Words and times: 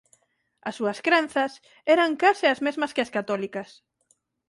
As 0.67 0.75
súas 0.79 0.99
crenzas 1.07 1.51
eran 1.95 2.19
case 2.23 2.45
as 2.53 2.59
mesmas 2.65 2.93
que 2.95 3.03
as 3.05 3.13
católicas. 3.17 3.69